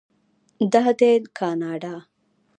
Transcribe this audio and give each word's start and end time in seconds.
دا 0.71 0.83
دی 0.99 1.13
کاناډا. 1.37 1.95